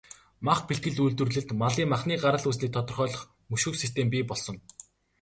Мах 0.45 0.59
бэлтгэл, 0.67 1.01
үйлдвэрлэлд 1.03 1.49
малын 1.61 1.87
махны 1.93 2.15
гарал 2.23 2.45
үүслийг 2.47 2.71
тодорхойлох, 2.73 3.23
мөшгөх 3.51 3.75
систем 3.79 4.07
бий 4.11 4.23
болгосон. 4.27 4.57